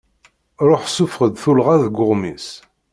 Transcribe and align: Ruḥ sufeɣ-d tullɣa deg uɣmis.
Ruḥ 0.67 0.83
sufeɣ-d 0.87 1.35
tullɣa 1.43 1.75
deg 1.83 1.95
uɣmis. 2.01 2.47